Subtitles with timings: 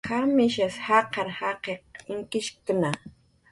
[0.07, 2.89] ¿Qamishas jaqar jaqiq inkishkna?